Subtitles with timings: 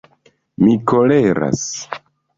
[0.63, 1.65] Mi koleras.